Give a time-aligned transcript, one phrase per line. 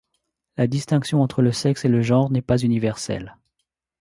[0.57, 3.37] La distinction entre le sexe et le genre n'est pas universelle.